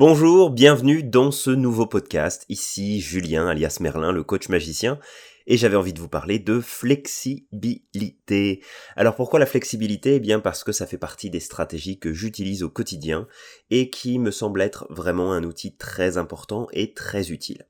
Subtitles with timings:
[0.00, 2.46] Bonjour, bienvenue dans ce nouveau podcast.
[2.48, 4.98] Ici Julien, alias Merlin, le coach magicien,
[5.46, 8.64] et j'avais envie de vous parler de flexibilité.
[8.96, 10.14] Alors pourquoi la flexibilité?
[10.14, 13.28] Eh bien parce que ça fait partie des stratégies que j'utilise au quotidien
[13.68, 17.66] et qui me semble être vraiment un outil très important et très utile.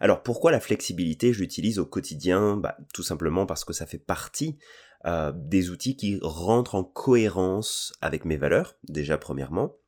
[0.00, 1.32] Alors pourquoi la flexibilité?
[1.32, 4.58] J'utilise au quotidien bah, Tout simplement parce que ça fait partie
[5.06, 9.78] euh, des outils qui rentrent en cohérence avec mes valeurs, déjà premièrement,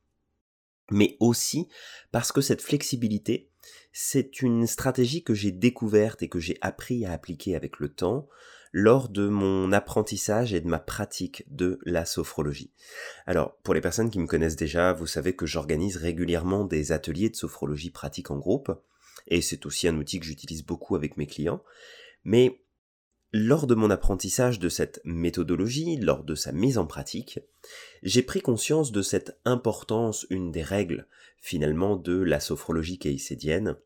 [0.91, 1.67] mais aussi
[2.11, 3.49] parce que cette flexibilité,
[3.91, 8.27] c'est une stratégie que j'ai découverte et que j'ai appris à appliquer avec le temps
[8.71, 12.71] lors de mon apprentissage et de ma pratique de la sophrologie.
[13.25, 17.29] Alors, pour les personnes qui me connaissent déjà, vous savez que j'organise régulièrement des ateliers
[17.29, 18.71] de sophrologie pratique en groupe,
[19.27, 21.63] et c'est aussi un outil que j'utilise beaucoup avec mes clients,
[22.23, 22.61] mais
[23.33, 27.39] lors de mon apprentissage de cette méthodologie, lors de sa mise en pratique,
[28.03, 31.07] j'ai pris conscience de cette importance, une des règles
[31.39, 33.77] finalement de la sophrologie caïcédienne,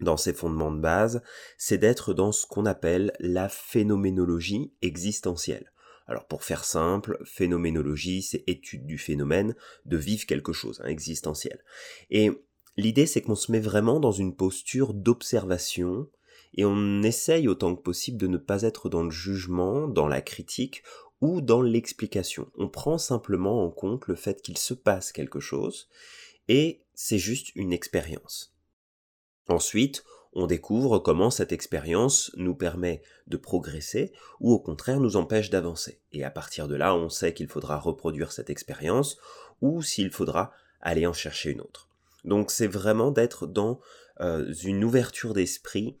[0.00, 1.22] dans ses fondements de base,
[1.56, 5.72] c'est d'être dans ce qu'on appelle la phénoménologie existentielle.
[6.06, 9.56] Alors pour faire simple, phénoménologie, c'est étude du phénomène,
[9.86, 11.64] de vivre quelque chose, hein, existentiel.
[12.10, 12.30] Et
[12.76, 16.08] l'idée, c'est qu'on se met vraiment dans une posture d'observation,
[16.56, 20.20] et on essaye autant que possible de ne pas être dans le jugement, dans la
[20.20, 20.82] critique
[21.20, 22.50] ou dans l'explication.
[22.56, 25.88] On prend simplement en compte le fait qu'il se passe quelque chose
[26.48, 28.54] et c'est juste une expérience.
[29.48, 35.48] Ensuite, on découvre comment cette expérience nous permet de progresser ou au contraire nous empêche
[35.48, 36.00] d'avancer.
[36.12, 39.16] Et à partir de là, on sait qu'il faudra reproduire cette expérience
[39.62, 41.88] ou s'il faudra aller en chercher une autre.
[42.24, 43.80] Donc c'est vraiment d'être dans
[44.20, 45.96] euh, une ouverture d'esprit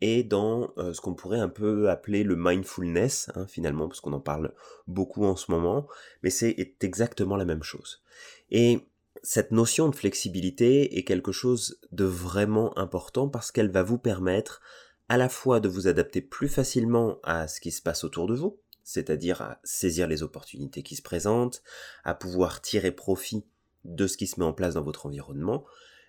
[0.00, 4.20] et dans ce qu'on pourrait un peu appeler le mindfulness, hein, finalement, parce qu'on en
[4.20, 4.52] parle
[4.86, 5.86] beaucoup en ce moment,
[6.22, 8.02] mais c'est exactement la même chose.
[8.50, 8.80] Et
[9.22, 14.60] cette notion de flexibilité est quelque chose de vraiment important parce qu'elle va vous permettre
[15.08, 18.34] à la fois de vous adapter plus facilement à ce qui se passe autour de
[18.34, 21.62] vous, c'est-à-dire à saisir les opportunités qui se présentent,
[22.04, 23.44] à pouvoir tirer profit
[23.84, 25.64] de ce qui se met en place dans votre environnement,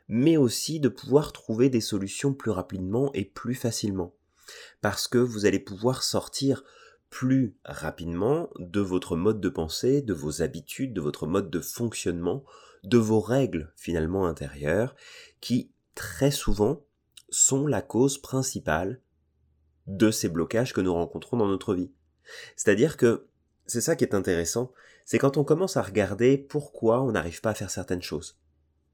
[0.08, 4.14] mais aussi de pouvoir trouver des solutions plus rapidement et plus facilement.
[4.82, 6.64] Parce que vous allez pouvoir sortir
[7.10, 12.44] plus rapidement de votre mode de pensée, de vos habitudes, de votre mode de fonctionnement,
[12.84, 14.96] de vos règles finalement intérieures,
[15.42, 16.84] qui très souvent
[17.30, 19.02] sont la cause principale
[19.88, 21.92] de ces blocages que nous rencontrons dans notre vie.
[22.56, 23.28] C'est-à-dire que
[23.66, 24.72] c'est ça qui est intéressant,
[25.06, 28.38] c'est quand on commence à regarder pourquoi on n'arrive pas à faire certaines choses.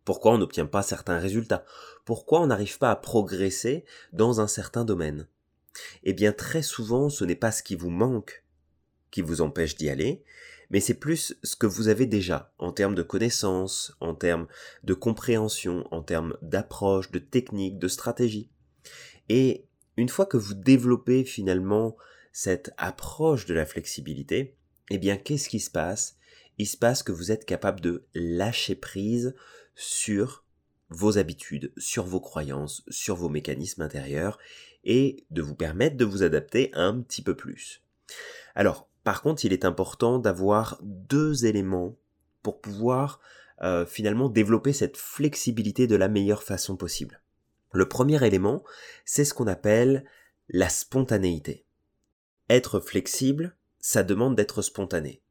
[0.06, 1.66] Pourquoi on n'obtient pas certains résultats?
[2.06, 5.28] Pourquoi on n'arrive pas à progresser dans un certain domaine?
[6.04, 8.44] Eh bien très souvent ce n'est pas ce qui vous manque
[9.12, 10.24] qui vous empêche d'y aller,
[10.70, 14.48] mais c'est plus ce que vous avez déjà en termes de connaissances, en termes
[14.84, 18.50] de compréhension, en termes d'approche, de technique, de stratégie.
[19.28, 19.66] Et
[19.98, 21.98] une fois que vous développez finalement
[22.32, 24.56] cette approche de la flexibilité,
[24.90, 26.18] eh bien qu'est-ce qui se passe?
[26.58, 29.36] Il se passe que vous êtes capable de lâcher prise
[29.76, 30.44] sur
[30.90, 34.38] vos habitudes, sur vos croyances, sur vos mécanismes intérieurs
[34.84, 37.82] et de vous permettre de vous adapter un petit peu plus.
[38.56, 41.98] Alors, par contre, il est important d'avoir deux éléments
[42.44, 43.20] pour pouvoir
[43.62, 47.22] euh, finalement développer cette flexibilité de la meilleure façon possible.
[47.72, 48.64] Le premier élément,
[49.06, 50.06] c'est ce qu'on appelle
[50.50, 51.66] la spontanéité.
[52.50, 55.22] Être flexible, ça demande d'être spontané.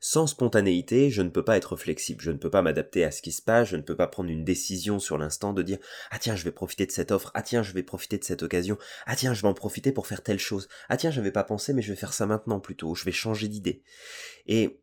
[0.00, 3.22] Sans spontanéité, je ne peux pas être flexible, je ne peux pas m'adapter à ce
[3.22, 5.78] qui se passe, je ne peux pas prendre une décision sur l'instant de dire
[6.10, 8.42] ah tiens je vais profiter de cette offre, ah tiens je vais profiter de cette
[8.42, 11.32] occasion, ah tiens je vais en profiter pour faire telle chose, ah tiens je n'avais
[11.32, 13.82] pas pensé mais je vais faire ça maintenant plutôt, je vais changer d'idée.
[14.46, 14.80] Et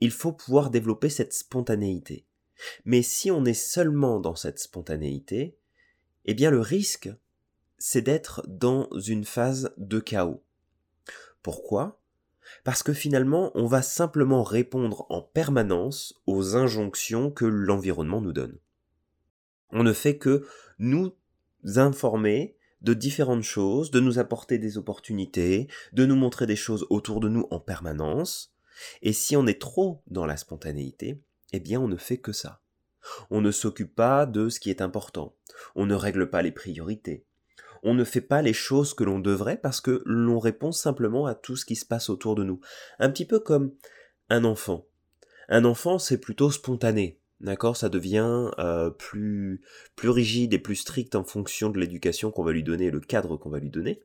[0.00, 2.24] il faut pouvoir développer cette spontanéité.
[2.84, 5.56] Mais si on est seulement dans cette spontanéité,
[6.24, 7.10] eh bien le risque,
[7.78, 10.42] c'est d'être dans une phase de chaos.
[11.42, 12.00] Pourquoi?
[12.64, 18.58] Parce que finalement, on va simplement répondre en permanence aux injonctions que l'environnement nous donne.
[19.70, 20.46] On ne fait que
[20.78, 21.14] nous
[21.76, 27.20] informer de différentes choses, de nous apporter des opportunités, de nous montrer des choses autour
[27.20, 28.54] de nous en permanence.
[29.02, 31.20] Et si on est trop dans la spontanéité,
[31.52, 32.62] eh bien on ne fait que ça.
[33.30, 35.34] On ne s'occupe pas de ce qui est important.
[35.74, 37.24] On ne règle pas les priorités
[37.82, 41.34] on ne fait pas les choses que l'on devrait parce que l'on répond simplement à
[41.34, 42.60] tout ce qui se passe autour de nous.
[42.98, 43.72] Un petit peu comme
[44.28, 44.86] un enfant.
[45.48, 47.20] Un enfant, c'est plutôt spontané.
[47.40, 49.62] D'accord, ça devient euh, plus
[49.94, 53.36] plus rigide et plus strict en fonction de l'éducation qu'on va lui donner, le cadre
[53.36, 54.02] qu'on va lui donner.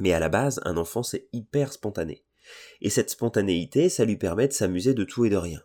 [0.00, 2.24] Mais à la base, un enfant c'est hyper spontané.
[2.80, 5.62] Et cette spontanéité, ça lui permet de s'amuser de tout et de rien.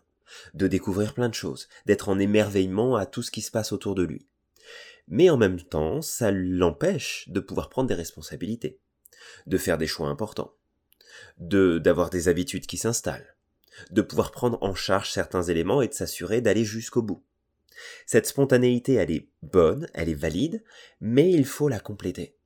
[0.54, 3.94] de découvrir plein de choses, d'être en émerveillement à tout ce qui se passe autour
[3.94, 4.26] de lui.
[5.08, 8.78] Mais en même temps, ça l'empêche de pouvoir prendre des responsabilités,
[9.46, 10.54] de faire des choix importants,
[11.38, 13.36] de d'avoir des habitudes qui s'installent,
[13.90, 17.24] de pouvoir prendre en charge certains éléments et de s'assurer d'aller jusqu'au bout.
[18.06, 20.62] Cette spontanéité, elle est bonne, elle est valide,
[21.00, 22.36] mais il faut la compléter.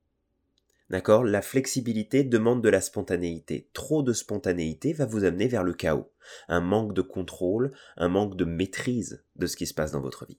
[0.88, 1.24] D'accord?
[1.24, 3.68] La flexibilité demande de la spontanéité.
[3.72, 6.12] Trop de spontanéité va vous amener vers le chaos,
[6.48, 10.26] un manque de contrôle, un manque de maîtrise de ce qui se passe dans votre
[10.26, 10.38] vie.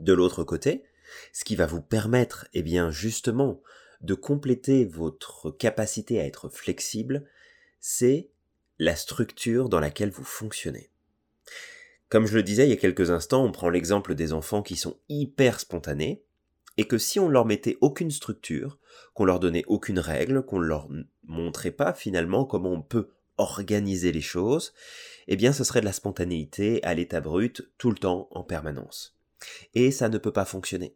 [0.00, 0.84] De l'autre côté,
[1.32, 3.62] ce qui va vous permettre, eh bien, justement,
[4.00, 7.24] de compléter votre capacité à être flexible,
[7.80, 8.30] c'est
[8.78, 10.90] la structure dans laquelle vous fonctionnez.
[12.08, 14.76] Comme je le disais il y a quelques instants, on prend l'exemple des enfants qui
[14.76, 16.24] sont hyper spontanés,
[16.76, 18.78] et que si on leur mettait aucune structure,
[19.14, 20.88] qu'on leur donnait aucune règle, qu'on leur
[21.24, 24.72] montrait pas finalement comment on peut organiser les choses,
[25.26, 29.17] eh bien ce serait de la spontanéité à l'état brut tout le temps en permanence.
[29.74, 30.94] Et ça ne peut pas fonctionner.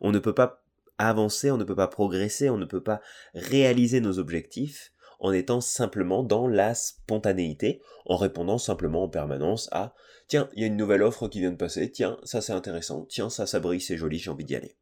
[0.00, 0.62] On ne peut pas
[0.98, 3.00] avancer, on ne peut pas progresser, on ne peut pas
[3.34, 9.94] réaliser nos objectifs en étant simplement dans la spontanéité, en répondant simplement en permanence à
[10.28, 13.04] tiens, il y a une nouvelle offre qui vient de passer, tiens, ça c'est intéressant,
[13.08, 14.76] tiens, ça ça brille, c'est joli, j'ai envie d'y aller.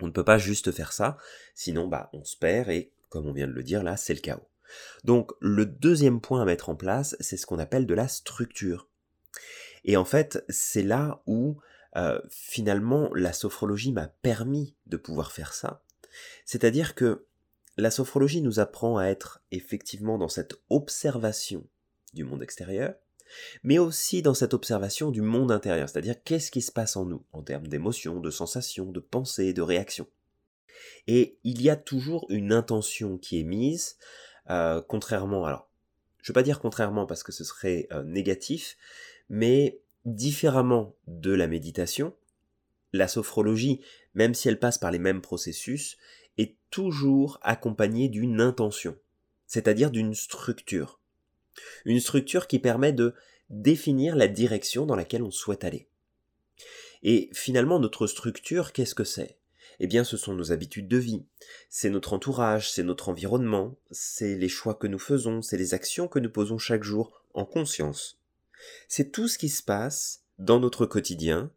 [0.00, 1.16] On ne peut pas juste faire ça,
[1.54, 4.20] sinon bah on se perd et comme on vient de le dire là, c'est le
[4.20, 4.48] chaos.
[5.04, 8.88] Donc le deuxième point à mettre en place, c'est ce qu'on appelle de la structure.
[9.84, 11.56] Et en fait, c'est là où
[11.96, 15.82] euh, finalement la sophrologie m'a permis de pouvoir faire ça.
[16.44, 17.26] C'est-à-dire que
[17.76, 21.66] la sophrologie nous apprend à être effectivement dans cette observation
[22.12, 22.94] du monde extérieur,
[23.62, 27.24] mais aussi dans cette observation du monde intérieur, c'est-à-dire qu'est-ce qui se passe en nous,
[27.32, 30.06] en termes d'émotions, de sensations, de pensées, de réactions.
[31.06, 33.96] Et il y a toujours une intention qui est mise,
[34.50, 35.68] euh, contrairement, alors,
[36.20, 38.76] je ne veux pas dire contrairement parce que ce serait euh, négatif,
[39.32, 42.14] mais différemment de la méditation,
[42.92, 43.80] la sophrologie,
[44.14, 45.96] même si elle passe par les mêmes processus,
[46.36, 48.94] est toujours accompagné d'une intention,
[49.46, 51.00] c'est-à-dire d'une structure.
[51.86, 53.14] Une structure qui permet de
[53.48, 55.88] définir la direction dans laquelle on souhaite aller.
[57.02, 59.38] Et finalement, notre structure, qu'est-ce que c'est?
[59.80, 61.24] Eh bien, ce sont nos habitudes de vie,
[61.70, 66.06] c'est notre entourage, c'est notre environnement, c'est les choix que nous faisons, c'est les actions
[66.06, 68.21] que nous posons chaque jour en conscience.
[68.88, 71.50] C'est tout ce qui se passe dans notre quotidien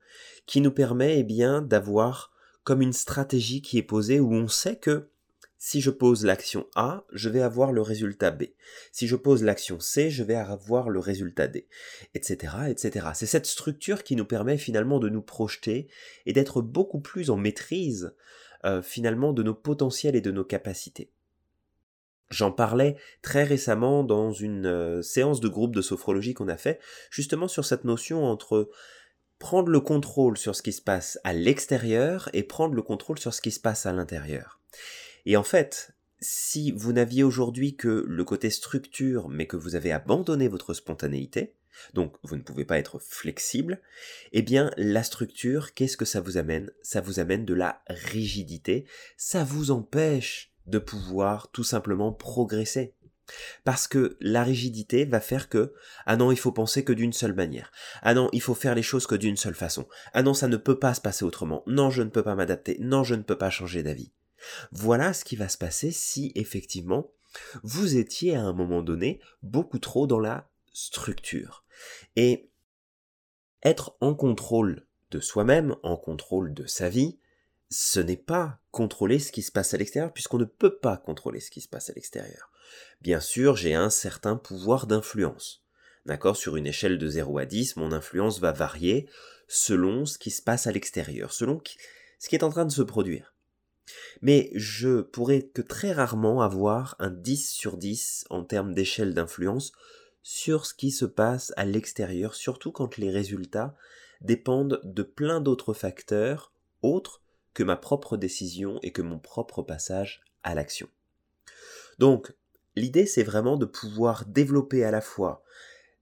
[0.46, 2.32] qui nous permet eh bien d'avoir
[2.64, 5.10] comme une stratégie qui est posée où on sait que
[5.58, 8.44] si je pose l'action A, je vais avoir le résultat B.
[8.92, 11.68] Si je pose l'action C, je vais avoir le résultat D,
[12.14, 13.08] etc., etc.
[13.16, 15.88] C'est cette structure qui nous permet finalement de nous projeter
[16.28, 18.14] et d'être beaucoup plus en maîtrise
[18.64, 21.12] euh, finalement de nos potentiels et de nos capacités.
[22.30, 26.80] J'en parlais très récemment dans une euh, séance de groupe de sophrologie qu'on a fait,
[27.12, 28.70] justement sur cette notion entre
[29.40, 33.34] prendre le contrôle sur ce qui se passe à l'extérieur et prendre le contrôle sur
[33.34, 34.60] ce qui se passe à l'intérieur.
[35.26, 39.92] Et en fait, si vous n'aviez aujourd'hui que le côté structure, mais que vous avez
[39.92, 41.54] abandonné votre spontanéité,
[41.94, 43.82] donc vous ne pouvez pas être flexible,
[44.32, 46.72] eh bien la structure, qu'est-ce que ça vous amène?
[46.82, 48.86] Ça vous amène de la rigidité,
[49.18, 52.94] ça vous empêche de pouvoir tout simplement progresser.
[53.64, 55.74] Parce que la rigidité va faire que
[56.06, 57.72] ah non, il faut penser que d'une seule manière.
[58.04, 59.88] Ah non, il faut faire les choses que d'une seule façon.
[60.14, 61.64] Ah non, ça ne peut pas se passer autrement.
[61.66, 62.78] Non, je ne peux pas m'adapter.
[62.80, 64.12] Non, je ne peux pas changer d'avis.
[64.72, 67.12] Voilà ce qui va se passer si effectivement
[67.64, 71.66] vous étiez à un moment donné beaucoup trop dans la structure.
[72.16, 72.50] Et
[73.64, 77.18] être en contrôle de soi-même, en contrôle de sa vie,
[77.78, 81.42] ce n'est pas contrôler ce qui se passe à l'extérieur, puisqu'on ne peut pas contrôler
[81.42, 82.50] ce qui se passe à l'extérieur.
[83.02, 85.62] Bien sûr, j'ai un certain pouvoir d'influence.
[86.06, 86.38] D'accord?
[86.38, 89.10] Sur une échelle de 0 à 10, mon influence va varier
[89.50, 91.62] selon ce qui se passe à l'extérieur, selon
[92.18, 93.34] ce qui est en train de se produire.
[94.22, 99.74] Mais je pourrais que très rarement avoir un 10 sur 10 en termes d'échelle d'influence
[100.24, 103.76] sur ce qui se passe à l'extérieur, surtout quand les résultats
[104.22, 107.22] dépendent de plein d'autres facteurs autres
[107.56, 110.88] que ma propre décision et que mon propre passage à l'action.
[111.98, 112.32] Donc,
[112.76, 115.44] l'idée c'est vraiment de pouvoir développer à la fois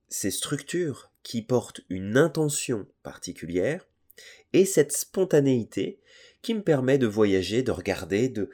[0.10, 3.88] ces structures qui portent une intention particulière
[4.52, 6.00] et cette spontanéité
[6.42, 8.50] qui me permet de voyager, de regarder, de,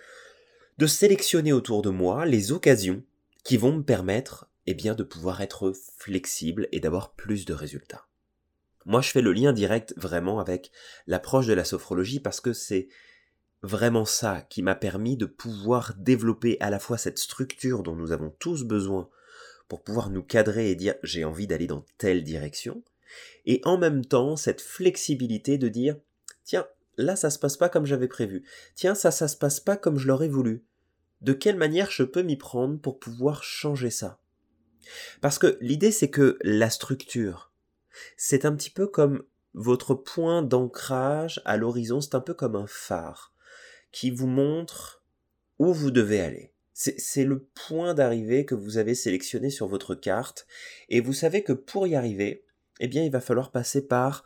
[0.85, 3.03] sélectionner autour de moi les occasions
[3.43, 8.08] qui vont me permettre eh bien, de pouvoir être flexible et d'avoir plus de résultats.
[8.85, 10.71] Moi, je fais le lien direct vraiment avec
[11.05, 12.87] l'approche de la sophrologie parce que c'est
[13.61, 18.11] vraiment ça qui m'a permis de pouvoir développer à la fois cette structure dont nous
[18.11, 19.09] avons tous besoin
[19.67, 22.83] pour pouvoir nous cadrer et dire j'ai envie d'aller dans telle direction,
[23.45, 25.97] et en même temps cette flexibilité de dire
[26.43, 26.67] tiens,
[26.97, 28.43] là ça se passe pas comme j'avais prévu,
[28.75, 30.63] tiens, ça ça se passe pas comme je l'aurais voulu.
[31.21, 34.19] De quelle manière je peux m'y prendre pour pouvoir changer ça?
[35.21, 37.48] Parce que l'idée c'est que la structure,
[38.17, 42.67] c'est un petit peu comme votre point d'ancrage à l'horizon, c'est un peu comme un
[42.67, 43.33] phare
[43.91, 45.03] qui vous montre
[45.57, 46.53] où vous devez aller.
[46.73, 50.47] C'est le point d'arrivée que vous avez sélectionné sur votre carte
[50.87, 52.45] et vous savez que pour y arriver,
[52.79, 54.23] eh bien il va falloir passer par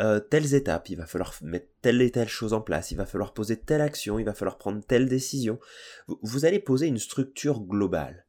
[0.00, 3.06] euh, telles étapes, il va falloir mettre telle et telle chose en place, il va
[3.06, 5.58] falloir poser telle action, il va falloir prendre telle décision.
[6.20, 8.26] vous allez poser une structure globale.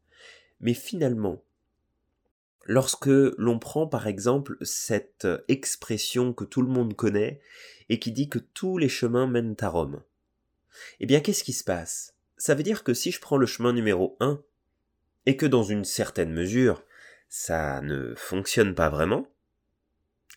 [0.61, 1.43] Mais finalement,
[2.65, 7.39] lorsque l'on prend par exemple cette expression que tout le monde connaît
[7.89, 10.01] et qui dit que tous les chemins mènent à Rome,
[10.99, 12.15] eh bien qu'est-ce qui se passe?
[12.37, 14.41] Ça veut dire que si je prends le chemin numéro 1
[15.25, 16.83] et que dans une certaine mesure
[17.29, 19.27] ça ne fonctionne pas vraiment,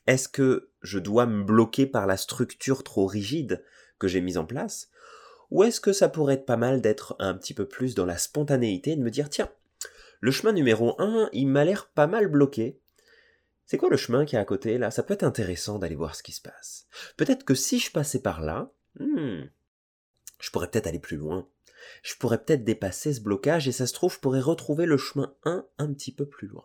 [0.06, 3.64] est-ce que je dois me bloquer par la structure trop rigide
[3.98, 4.90] que j'ai mise en place?
[5.50, 8.18] Ou est-ce que ça pourrait être pas mal d'être un petit peu plus dans la
[8.18, 9.50] spontanéité et de me dire tiens,
[10.20, 12.80] le chemin numéro 1, il m'a l'air pas mal bloqué.
[13.66, 14.90] C'est quoi le chemin qui est à côté là?
[14.90, 16.86] Ça peut être intéressant d'aller voir ce qui se passe.
[17.16, 19.42] Peut-être que si je passais par là, hmm,
[20.40, 21.46] je pourrais peut-être aller plus loin.
[22.02, 25.34] Je pourrais peut-être dépasser ce blocage et ça se trouve, je pourrais retrouver le chemin
[25.44, 26.64] 1 un petit peu plus loin.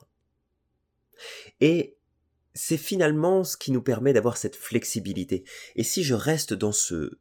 [1.61, 1.97] Et
[2.53, 5.43] c'est finalement ce qui nous permet d'avoir cette flexibilité.
[5.75, 7.17] Et si je reste dans ce,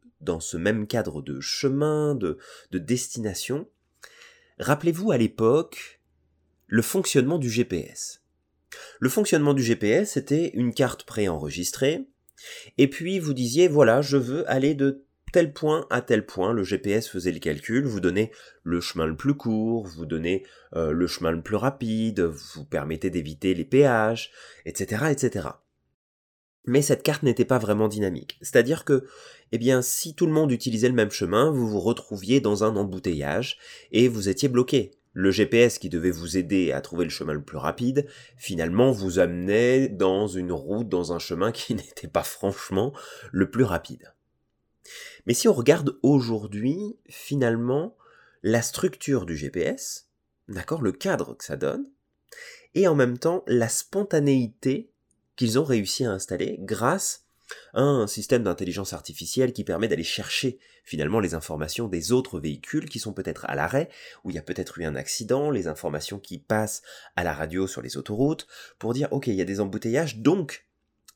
[0.56, 2.38] même cadre de chemin, de
[2.72, 3.68] destination,
[4.58, 6.01] rappelez-vous à l'époque,
[6.72, 8.22] le fonctionnement du GPS.
[8.98, 12.06] Le fonctionnement du GPS était une carte préenregistrée,
[12.78, 16.64] et puis vous disiez voilà, je veux aller de tel point à tel point, le
[16.64, 21.06] GPS faisait le calcul, vous donnez le chemin le plus court, vous donnez euh, le
[21.06, 24.30] chemin le plus rapide, vous permettez d'éviter les péages,
[24.64, 25.48] etc., etc.
[26.64, 28.38] Mais cette carte n'était pas vraiment dynamique.
[28.40, 29.04] C'est-à-dire que,
[29.52, 32.76] eh bien, si tout le monde utilisait le même chemin, vous vous retrouviez dans un
[32.76, 33.58] embouteillage
[33.90, 37.42] et vous étiez bloqué le GPS qui devait vous aider à trouver le chemin le
[37.42, 42.92] plus rapide, finalement vous amenait dans une route, dans un chemin qui n'était pas franchement
[43.30, 44.12] le plus rapide.
[45.26, 47.96] Mais si on regarde aujourd'hui, finalement,
[48.42, 50.08] la structure du GPS,
[50.48, 51.86] d'accord, le cadre que ça donne,
[52.74, 54.90] et en même temps la spontanéité
[55.36, 57.26] qu'ils ont réussi à installer grâce
[57.74, 62.98] un système d'intelligence artificielle qui permet d'aller chercher finalement les informations des autres véhicules qui
[62.98, 63.88] sont peut-être à l'arrêt,
[64.24, 66.82] où il y a peut-être eu un accident, les informations qui passent
[67.16, 68.46] à la radio sur les autoroutes,
[68.78, 70.66] pour dire ok, il y a des embouteillages, donc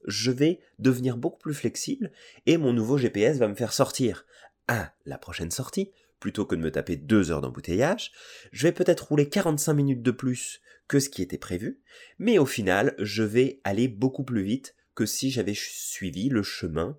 [0.07, 2.12] je vais devenir beaucoup plus flexible
[2.47, 4.25] et mon nouveau GPS va me faire sortir
[4.69, 8.12] à la prochaine sortie, plutôt que de me taper deux heures d'embouteillage,
[8.52, 11.81] je vais peut-être rouler 45 minutes de plus que ce qui était prévu,
[12.19, 16.99] mais au final, je vais aller beaucoup plus vite que si j'avais suivi le chemin,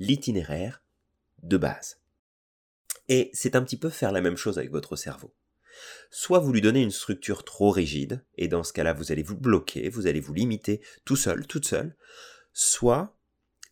[0.00, 0.82] l'itinéraire
[1.44, 2.00] de base.
[3.08, 5.32] Et c'est un petit peu faire la même chose avec votre cerveau.
[6.10, 9.36] Soit vous lui donnez une structure trop rigide, et dans ce cas-là, vous allez vous
[9.36, 11.94] bloquer, vous allez vous limiter tout seul, toute seule,
[12.52, 13.16] soit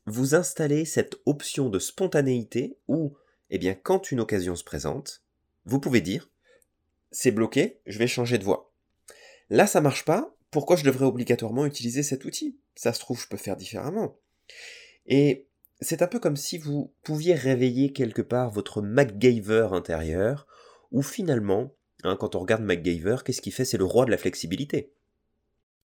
[0.06, 3.16] vous installez cette option de spontanéité où,
[3.50, 5.22] eh bien, quand une occasion se présente,
[5.64, 6.30] vous pouvez dire,
[7.10, 8.72] c'est bloqué, je vais changer de voie.
[9.48, 12.58] Là, ça marche pas, pourquoi je devrais obligatoirement utiliser cet outil?
[12.74, 14.18] Ça se trouve, je peux faire différemment.
[15.06, 15.46] Et
[15.80, 20.46] c'est un peu comme si vous pouviez réveiller quelque part votre MacGyver intérieur,
[20.90, 23.64] où finalement, hein, quand on regarde MacGyver, qu'est-ce qu'il fait?
[23.64, 24.92] C'est le roi de la flexibilité.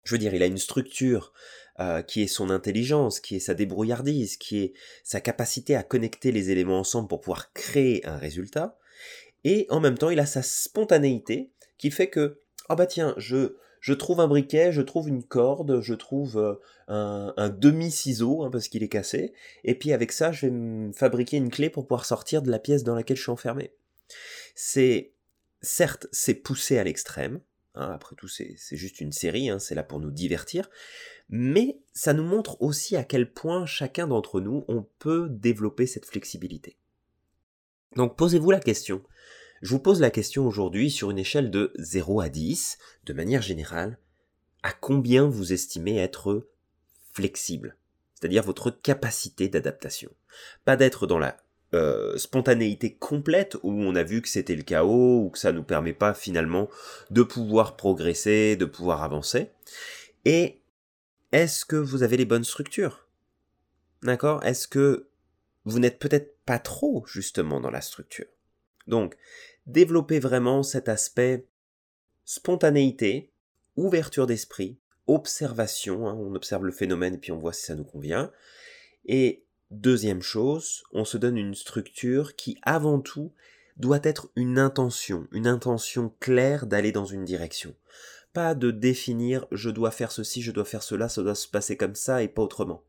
[0.05, 1.33] Je veux dire, il a une structure
[1.79, 4.75] euh, qui est son intelligence, qui est sa débrouillardise, qui est
[5.05, 8.79] sa capacité à connecter les éléments ensemble pour pouvoir créer un résultat.
[9.45, 13.14] Et en même temps, il a sa spontanéité qui fait que, ah oh bah tiens,
[13.17, 18.50] je, je trouve un briquet, je trouve une corde, je trouve euh, un, demi-ciseau, hein,
[18.50, 19.32] parce qu'il est cassé,
[19.64, 22.58] et puis avec ça, je vais me fabriquer une clé pour pouvoir sortir de la
[22.58, 23.72] pièce dans laquelle je suis enfermé.
[24.54, 25.12] C'est,
[25.62, 27.40] certes, c'est poussé à l'extrême,
[27.75, 30.68] hein, après tout, c'est juste une série, hein, c'est là pour nous divertir,
[31.30, 36.06] mais ça nous montre aussi à quel point chacun d'entre nous, on peut développer cette
[36.06, 36.76] flexibilité.
[37.96, 39.02] Donc posez-vous la question,
[39.62, 43.43] je vous pose la question aujourd'hui sur une échelle de 0 à 10, de manière
[43.43, 43.99] générale,
[44.62, 46.49] à combien vous estimez être
[47.12, 47.76] flexible,
[48.14, 50.11] c'est-à-dire votre capacité d'adaptation.
[50.64, 51.37] Pas d'être dans la
[51.73, 55.62] euh, spontanéité complète où on a vu que c'était le chaos ou que ça nous
[55.62, 56.69] permet pas finalement
[57.11, 59.50] de pouvoir progresser, de pouvoir avancer.
[60.25, 60.62] Et
[61.33, 63.07] est-ce que vous avez les bonnes structures?
[64.02, 64.43] D'accord?
[64.45, 65.09] Est-ce que
[65.64, 68.26] vous n'êtes peut-être pas trop justement dans la structure?
[68.90, 69.16] Donc,
[69.66, 71.47] développer vraiment cet aspect
[72.25, 73.32] spontanéité,
[73.76, 77.85] ouverture d'esprit, observation, hein, on observe le phénomène et puis on voit si ça nous
[77.85, 78.30] convient.
[79.06, 83.32] Et deuxième chose, on se donne une structure qui avant tout
[83.76, 87.75] doit être une intention, une intention claire d'aller dans une direction.
[88.32, 91.76] Pas de définir je dois faire ceci, je dois faire cela, ça doit se passer
[91.76, 92.85] comme ça et pas autrement.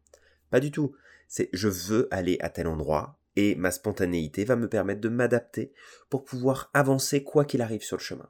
[0.49, 0.93] Pas du tout.
[1.27, 5.73] C'est je veux aller à tel endroit et ma spontanéité va me permettre de m'adapter
[6.09, 8.29] pour pouvoir avancer quoi qu'il arrive sur le chemin.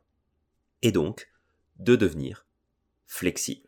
[0.81, 1.29] Et donc,
[1.77, 2.45] de devenir
[3.05, 3.67] flexible.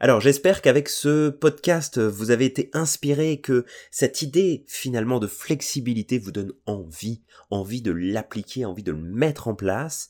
[0.00, 5.26] Alors j'espère qu'avec ce podcast, vous avez été inspiré et que cette idée finalement de
[5.26, 10.08] flexibilité vous donne envie, envie de l'appliquer, envie de le mettre en place.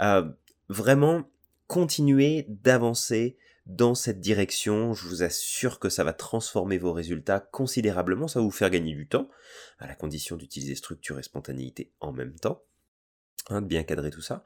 [0.00, 0.26] Euh,
[0.70, 1.30] vraiment,
[1.66, 4.94] continuez d'avancer dans cette direction.
[4.94, 8.94] Je vous assure que ça va transformer vos résultats considérablement, ça va vous faire gagner
[8.94, 9.28] du temps,
[9.78, 12.62] à la condition d'utiliser structure et spontanéité en même temps.
[13.48, 14.42] Hein, de bien cadrer tout ça,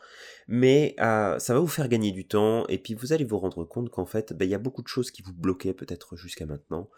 [0.46, 3.64] mais euh, ça va vous faire gagner du temps, et puis vous allez vous rendre
[3.64, 6.44] compte qu'en fait, ben, il y a beaucoup de choses qui vous bloquaient peut-être jusqu'à
[6.44, 6.90] maintenant,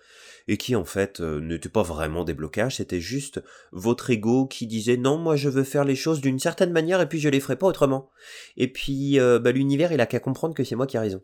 [0.48, 4.66] et qui en fait euh, n'étaient pas vraiment des blocages, c'était juste votre ego qui
[4.66, 7.38] disait non, moi je veux faire les choses d'une certaine manière, et puis je les
[7.38, 8.10] ferai pas autrement.
[8.56, 11.22] Et puis euh, ben, l'univers, il a qu'à comprendre que c'est moi qui ai raison.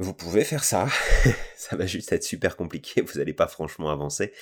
[0.00, 0.86] Vous pouvez faire ça,
[1.56, 4.32] ça va juste être super compliqué, vous n'allez pas franchement avancer,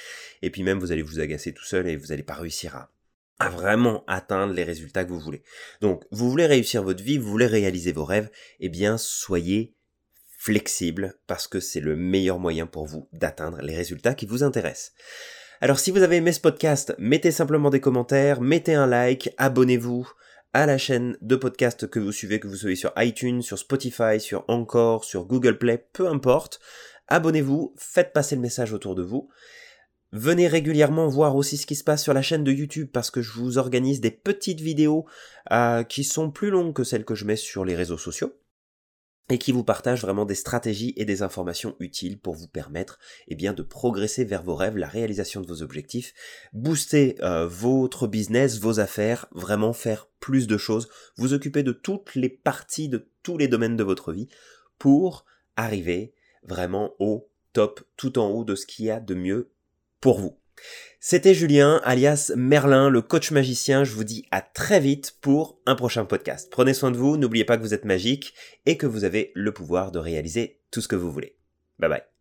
[0.43, 2.89] et puis même vous allez vous agacer tout seul et vous n'allez pas réussir
[3.39, 5.43] à vraiment atteindre les résultats que vous voulez.
[5.81, 9.75] Donc, vous voulez réussir votre vie, vous voulez réaliser vos rêves, eh bien, soyez
[10.39, 14.93] flexible parce que c'est le meilleur moyen pour vous d'atteindre les résultats qui vous intéressent.
[15.63, 20.07] Alors, si vous avez aimé ce podcast, mettez simplement des commentaires, mettez un like, abonnez-vous
[20.57, 24.19] à la chaîne de podcast que vous suivez, que vous soyez sur iTunes, sur Spotify,
[24.19, 26.61] sur Encore, sur Google Play, peu importe.
[27.09, 29.29] Abonnez-vous, faites passer le message autour de vous.
[30.13, 33.21] Venez régulièrement voir aussi ce qui se passe sur la chaîne de YouTube parce que
[33.21, 35.05] je vous organise des petites vidéos
[35.53, 38.33] euh, qui sont plus longues que celles que je mets sur les réseaux sociaux
[39.29, 43.35] et qui vous partagent vraiment des stratégies et des informations utiles pour vous permettre eh
[43.35, 46.15] bien, de progresser vers vos rêves, la réalisation de vos objectifs,
[46.53, 52.15] booster euh, votre business, vos affaires, vraiment faire plus de choses, vous occuper de toutes
[52.15, 54.29] les parties, de tous les domaines de votre vie
[54.79, 55.25] pour
[55.57, 59.51] arriver vraiment au top, tout en haut de ce qu'il y a de mieux
[60.01, 60.39] pour vous.
[61.01, 63.85] C'était Julien, alias Merlin, le coach magicien.
[63.85, 66.49] Je vous dis à très vite pour un prochain podcast.
[66.51, 69.53] Prenez soin de vous, n'oubliez pas que vous êtes magique et que vous avez le
[69.53, 71.39] pouvoir de réaliser tout ce que vous voulez.
[71.79, 72.16] Bye bye.